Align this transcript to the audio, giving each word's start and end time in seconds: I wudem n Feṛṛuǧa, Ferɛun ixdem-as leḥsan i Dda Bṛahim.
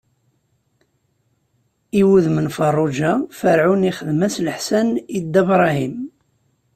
I 1.99 2.01
wudem 2.07 2.37
n 2.45 2.47
Feṛṛuǧa, 2.57 3.11
Ferɛun 3.39 3.87
ixdem-as 3.91 4.35
leḥsan 4.45 4.87
i 5.17 5.19
Dda 5.23 5.41
Bṛahim. 5.47 5.95